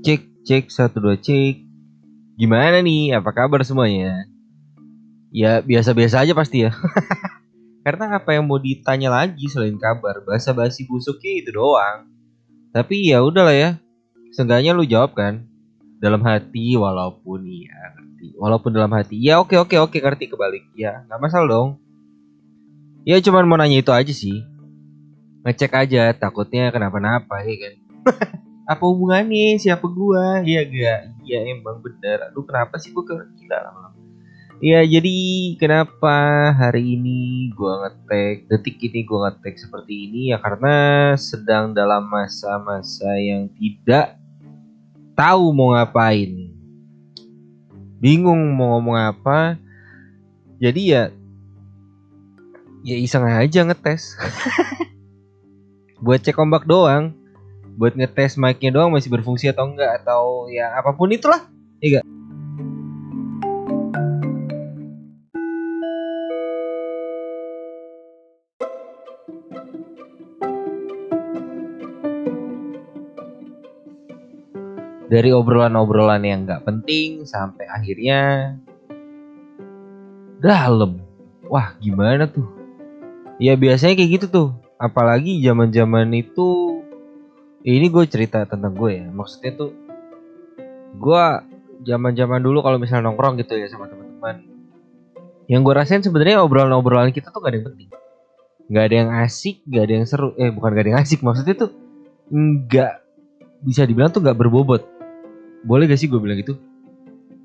[0.00, 1.60] Cek, cek, satu dua cek.
[2.40, 3.20] Gimana nih?
[3.20, 4.24] Apa kabar semuanya?
[5.28, 6.72] Ya biasa-biasa aja pasti ya.
[7.84, 10.24] Karena apa yang mau ditanya lagi selain kabar?
[10.24, 12.08] Bahasa basi busuknya itu doang.
[12.72, 13.70] Tapi ya udahlah ya.
[14.32, 15.44] Seenggaknya lu jawab kan.
[16.00, 18.40] Dalam hati walaupun iya ngerti.
[18.40, 19.20] Walaupun dalam hati.
[19.20, 20.64] Ya oke oke oke ngerti kebalik.
[20.80, 21.68] Ya nggak masalah dong.
[23.04, 24.48] Ya cuman mau nanya itu aja sih.
[25.44, 27.74] Ngecek aja takutnya kenapa-napa ya kan.
[28.70, 29.58] apa hubungannya?
[29.58, 30.46] Siapa gua?
[30.46, 32.30] Ya gak iya emang bener.
[32.30, 33.90] Aduh kenapa sih gua gila lama
[34.60, 35.16] Ya jadi
[35.58, 40.30] kenapa hari ini gua ngetek detik ini gua ngetek seperti ini?
[40.30, 40.76] Ya karena
[41.18, 44.20] sedang dalam masa-masa yang tidak
[45.18, 46.54] tahu mau ngapain.
[47.98, 49.58] Bingung mau ngomong apa.
[50.62, 51.10] Jadi ya
[52.86, 54.14] ya iseng aja ngetes.
[56.04, 57.19] Buat cek ombak doang
[57.80, 61.48] buat ngetes mic-nya doang masih berfungsi atau enggak atau ya apa pun itulah
[61.80, 62.06] iya gak?
[75.10, 78.54] dari obrolan-obrolan yang nggak penting sampai akhirnya
[80.38, 81.02] dalam.
[81.50, 82.46] Wah gimana tuh?
[83.42, 84.48] Ya biasanya kayak gitu tuh.
[84.78, 86.79] Apalagi zaman-zaman itu
[87.64, 89.06] ini gue cerita tentang gue ya.
[89.08, 89.70] Maksudnya tuh
[90.96, 91.24] gue
[91.84, 94.50] zaman zaman dulu kalau misalnya nongkrong gitu ya sama teman-teman
[95.50, 97.90] yang gue rasain sebenarnya obrolan-obrolan kita tuh gak ada yang penting.
[98.70, 100.28] Nggak ada yang asik nggak ada yang seru.
[100.38, 101.70] Eh bukan gak ada yang asik maksudnya tuh
[102.30, 102.92] nggak
[103.66, 104.86] bisa dibilang tuh nggak berbobot.
[105.66, 106.54] Boleh gak sih gue bilang gitu?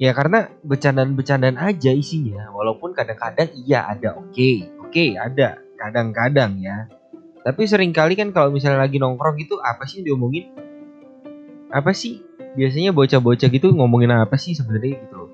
[0.00, 2.48] Ya karena bercandaan-bercandaan aja isinya.
[2.56, 4.16] Walaupun kadang-kadang iya ada.
[4.16, 5.60] Oke okay, oke okay, ada.
[5.76, 6.88] Kadang-kadang ya
[7.40, 10.52] tapi sering kali kan kalau misalnya lagi nongkrong gitu apa sih yang diomongin?
[11.72, 12.20] Apa sih?
[12.52, 15.30] Biasanya bocah-bocah gitu ngomongin apa sih sebenarnya gitu loh.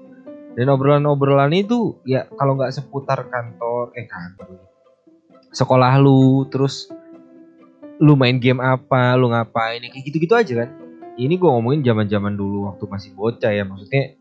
[0.54, 4.70] Dan obrolan-obrolan itu ya kalau nggak seputar kantor, eh kantor.
[5.50, 6.86] Sekolah lu, terus
[7.98, 10.70] lu main game apa, lu ngapain, ya kayak gitu-gitu aja kan.
[11.16, 14.20] Ini gue ngomongin zaman-zaman dulu waktu masih bocah ya, maksudnya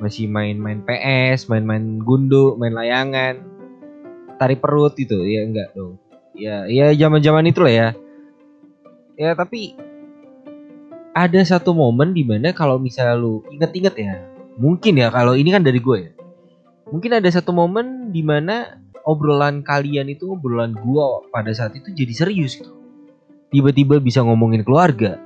[0.00, 3.44] masih main-main PS, main-main gundu, main layangan,
[4.40, 6.00] tarik perut gitu, ya enggak dong
[6.40, 7.88] ya ya zaman zaman itu lah ya.
[9.20, 9.76] Ya tapi
[11.12, 14.14] ada satu momen di mana kalau misalnya lu inget-inget ya
[14.56, 16.12] mungkin ya kalau ini kan dari gue ya.
[16.90, 22.12] Mungkin ada satu momen di mana obrolan kalian itu obrolan gue pada saat itu jadi
[22.16, 22.72] serius gitu.
[23.52, 25.20] Tiba-tiba bisa ngomongin keluarga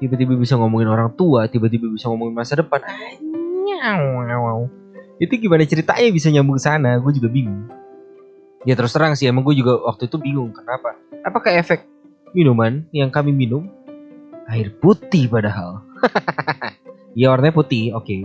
[0.00, 2.80] tiba-tiba bisa ngomongin orang tua tiba-tiba bisa ngomongin masa depan.
[5.20, 6.96] Itu gimana ceritanya bisa nyambung ke sana?
[6.98, 7.79] Gue juga bingung
[8.68, 10.96] ya terus terang sih emang gue juga waktu itu bingung kenapa?
[11.24, 11.84] Apakah efek
[12.36, 13.68] minuman yang kami minum
[14.48, 15.84] air putih padahal?
[17.10, 18.06] Ya warnanya putih oke.
[18.06, 18.22] Okay.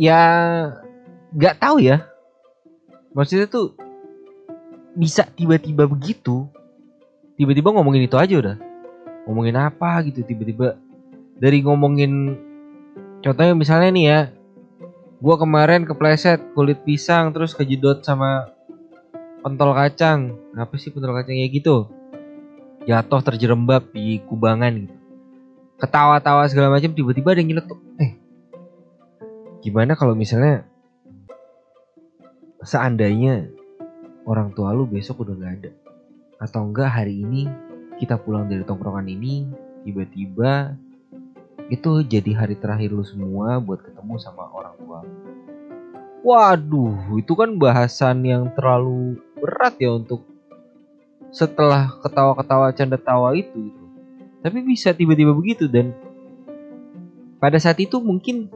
[0.00, 0.20] ya
[1.36, 2.08] nggak tahu ya.
[3.12, 3.76] Maksudnya tuh
[4.96, 6.48] bisa tiba-tiba begitu
[7.36, 8.56] tiba-tiba ngomongin itu aja udah.
[9.28, 10.80] Ngomongin apa gitu tiba-tiba
[11.36, 12.40] dari ngomongin
[13.20, 14.18] contohnya misalnya nih ya
[15.22, 18.50] Gua kemarin kepleset kulit pisang terus kejedot sama
[19.46, 20.34] pentol kacang.
[20.58, 21.86] Apa sih pentol kacang kayak gitu?
[22.90, 24.96] Jatuh terjerembab di kubangan gitu.
[25.78, 27.78] Ketawa-tawa segala macam tiba-tiba ada yang nyeletuk.
[28.02, 28.18] Eh,
[29.62, 30.66] gimana kalau misalnya
[32.66, 33.46] seandainya
[34.26, 35.70] orang tua lu besok udah gak ada
[36.42, 37.46] atau enggak hari ini
[38.02, 39.46] kita pulang dari tongkrongan ini
[39.86, 40.74] tiba-tiba
[41.72, 45.00] itu jadi hari terakhir lu semua buat ketemu sama orang tua.
[46.20, 50.20] Waduh, itu kan bahasan yang terlalu berat ya untuk
[51.32, 53.84] setelah ketawa-ketawa canda tawa itu gitu.
[54.44, 55.96] Tapi bisa tiba-tiba begitu dan
[57.40, 58.52] pada saat itu mungkin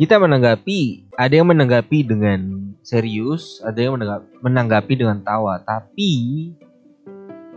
[0.00, 4.00] kita menanggapi, ada yang menanggapi dengan serius, ada yang
[4.40, 5.60] menanggapi dengan tawa.
[5.60, 6.50] Tapi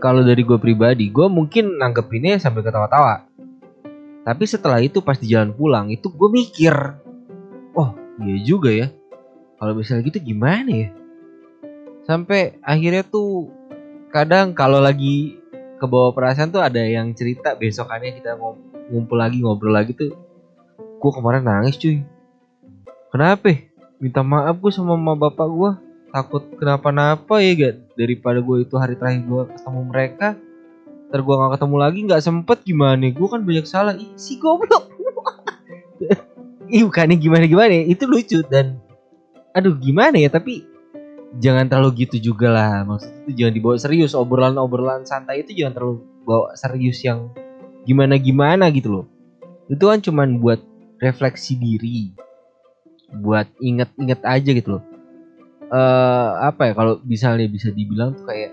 [0.03, 3.26] kalau dari gue pribadi, gue mungkin nanggepinnya sambil ketawa-tawa
[4.27, 6.75] tapi setelah itu pas di jalan pulang itu gue mikir,
[7.79, 8.91] oh iya juga ya.
[9.55, 10.89] Kalau misalnya gitu gimana ya?
[12.03, 13.47] Sampai akhirnya tuh
[14.11, 15.39] kadang kalau lagi
[15.79, 18.35] ke bawah perasaan tuh ada yang cerita besokannya kita
[18.91, 20.11] ngumpul lagi ngobrol lagi tuh.
[20.75, 22.03] Gue kemarin nangis cuy.
[23.07, 23.63] Kenapa?
[24.03, 25.71] Minta maaf gue sama mama bapak gue.
[26.11, 30.35] Takut kenapa-napa ya gak daripada gue itu hari terakhir gue ketemu mereka
[31.07, 33.95] ntar gue gak ketemu lagi nggak sempet gimana gue kan banyak salah.
[33.95, 34.91] Ih, si goblok.
[36.75, 38.83] Ih bukannya gimana gimana itu lucu dan
[39.55, 40.27] aduh gimana ya?
[40.27, 40.67] Tapi
[41.39, 42.83] jangan terlalu gitu juga lah.
[42.83, 44.11] Maksudnya itu jangan dibawa serius.
[44.11, 45.95] Obrolan obrolan santai itu jangan terlalu
[46.27, 47.31] bawa serius yang
[47.87, 49.05] gimana gimana gitu loh.
[49.71, 50.59] Itu kan cuman buat
[50.99, 52.11] refleksi diri.
[53.07, 54.83] Buat inget-inget aja gitu loh.
[55.71, 56.73] Eh apa ya?
[56.75, 58.51] Kalau misalnya bisa dibilang tuh kayak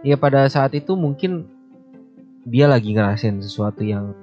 [0.00, 1.57] ya pada saat itu mungkin
[2.48, 4.16] dia lagi ngerasain sesuatu yang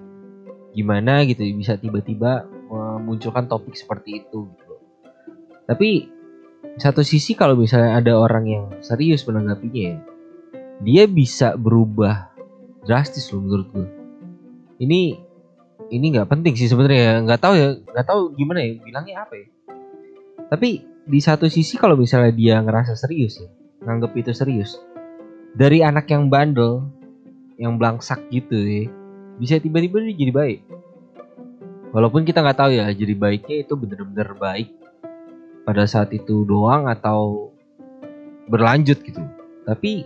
[0.75, 4.73] gimana gitu bisa tiba-tiba memunculkan topik seperti itu gitu.
[5.65, 6.09] Tapi
[6.75, 9.97] satu sisi kalau misalnya ada orang yang serius menanggapinya ya,
[10.83, 12.35] dia bisa berubah
[12.83, 13.87] drastis loh menurut gue.
[14.83, 15.01] Ini
[15.93, 19.47] ini nggak penting sih sebenarnya nggak tahu ya nggak tahu gimana ya bilangnya apa ya.
[20.51, 20.69] Tapi
[21.05, 23.49] di satu sisi kalau misalnya dia ngerasa serius ya,
[23.85, 24.75] nganggep itu serius.
[25.55, 26.83] Dari anak yang bandel,
[27.55, 28.91] yang belangsak gitu ya,
[29.39, 30.59] bisa tiba-tiba dia jadi baik.
[31.95, 34.67] Walaupun kita nggak tahu ya jadi baiknya itu bener-bener baik
[35.63, 37.51] pada saat itu doang atau
[38.51, 39.23] berlanjut gitu.
[39.63, 40.03] Tapi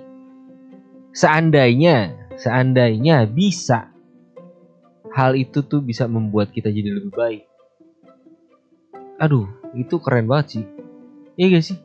[1.11, 3.89] seandainya, seandainya bisa
[5.09, 7.43] hal itu tuh bisa membuat kita jadi lebih baik.
[9.19, 10.65] Aduh, itu keren banget sih.
[11.35, 11.77] Iya gak sih?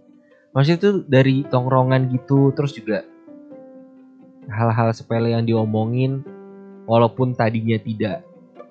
[0.54, 3.02] Maksudnya tuh dari tongrongan gitu terus juga
[4.50, 6.24] hal-hal sepele yang diomongin
[6.84, 8.24] walaupun tadinya tidak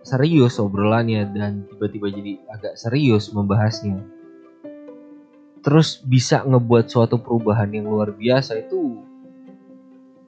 [0.03, 4.03] serius obrolannya dan tiba-tiba jadi agak serius membahasnya.
[5.63, 8.99] Terus bisa ngebuat suatu perubahan yang luar biasa itu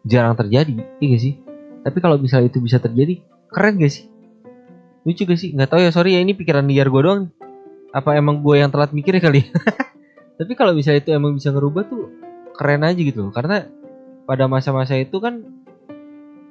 [0.08, 1.36] jarang terjadi iya sih?
[1.84, 3.20] Tapi kalau misalnya itu bisa terjadi
[3.52, 4.08] keren gak sih?
[5.04, 5.52] Lucu gak sih?
[5.54, 7.30] Nggak tahu ya sorry ya ini pikiran liar gue doang.
[7.92, 9.52] Apa emang gue yang telat mikir kali?
[10.40, 12.12] Tapi kalau misalnya itu emang bisa ngerubah tuh
[12.56, 13.68] keren aja gitu karena
[14.26, 15.46] pada masa-masa itu kan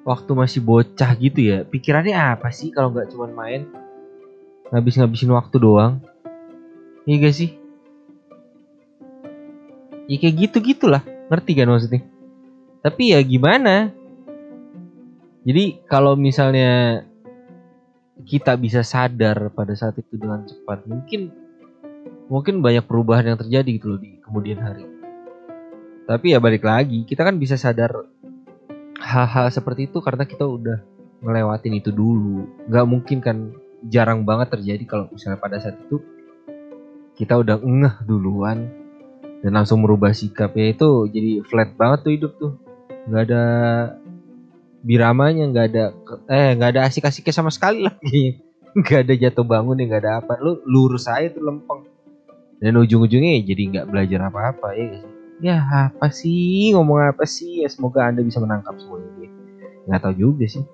[0.06, 3.66] waktu masih bocah gitu ya pikirannya apa sih kalau nggak cuma main?
[4.70, 6.00] Ngabis-ngabisin waktu doang.
[7.04, 7.50] Iya gak sih?
[10.08, 12.02] Ya kayak gitu gitulah ngerti kan maksudnya?
[12.80, 13.92] Tapi ya gimana?
[15.44, 17.04] Jadi kalau misalnya
[18.24, 21.28] kita bisa sadar pada saat itu dengan cepat mungkin
[22.32, 24.93] mungkin banyak perubahan yang terjadi gitu loh di kemudian hari
[26.04, 28.04] tapi ya balik lagi kita kan bisa sadar
[29.00, 30.78] hal-hal seperti itu karena kita udah
[31.24, 32.44] ngelewatin itu dulu.
[32.68, 33.36] Nggak mungkin kan
[33.88, 36.00] jarang banget terjadi kalau misalnya pada saat itu
[37.16, 38.68] kita udah ngeh duluan
[39.40, 40.52] dan langsung merubah sikap.
[40.56, 42.52] Ya itu jadi flat banget tuh hidup tuh.
[43.08, 43.42] Nggak ada
[44.84, 45.84] biramanya nggak ada
[46.28, 48.36] eh nggak ada asik-asiknya sama sekali lagi
[48.84, 50.36] nggak ada jatuh bangun ya nggak ada apa.
[50.40, 51.88] Lu lurus aja tuh lempeng.
[52.60, 56.74] Dan ujung-ujungnya ya jadi nggak belajar apa-apa ya ya apa sih?
[56.74, 57.64] Ngomong apa sih?
[57.64, 59.28] Ya semoga anda bisa menangkap semuanya ini.
[59.88, 60.64] Nggak tahu juga sih.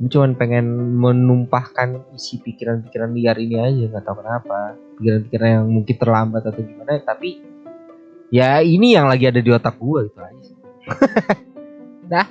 [0.00, 3.84] Gue cuman pengen menumpahkan isi pikiran-pikiran liar ini aja.
[3.90, 4.78] Nggak tahu kenapa.
[4.96, 7.50] Pikiran-pikiran yang mungkin terlambat atau gimana tapi
[8.30, 10.52] ya ini yang lagi ada di otak gue gitu aja
[12.10, 12.26] dah